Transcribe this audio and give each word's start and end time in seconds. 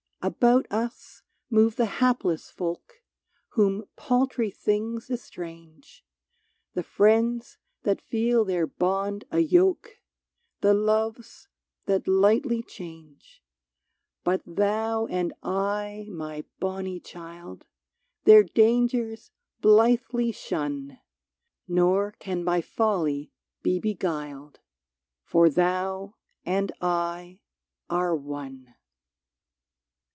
About 0.23 0.67
us 0.69 1.23
move 1.49 1.77
the 1.77 1.87
hapless 1.97 2.51
folk 2.51 3.01
Whom 3.53 3.85
paltry 3.95 4.51
things 4.51 5.09
estrange; 5.09 6.05
The 6.75 6.83
friends 6.83 7.57
that 7.81 7.99
feel 8.01 8.45
their 8.45 8.67
bond 8.67 9.25
a 9.31 9.39
yoke, 9.39 9.99
The 10.59 10.75
loves 10.75 11.47
that 11.87 12.07
lightly 12.07 12.61
change; 12.61 13.43
But 14.23 14.43
thou 14.45 15.07
and 15.07 15.33
I, 15.41 16.05
my 16.11 16.43
bonny 16.59 16.99
child, 16.99 17.65
Their 18.25 18.43
dangers 18.43 19.31
blithely 19.59 20.31
shun, 20.31 20.99
Nor 21.67 22.11
can 22.19 22.45
by 22.45 22.61
folly 22.61 23.31
be 23.63 23.79
beguiled,— 23.79 24.59
For 25.25 25.49
thou 25.49 26.13
and 26.45 26.71
I 26.79 27.39
are 27.89 28.15
one 28.15 28.75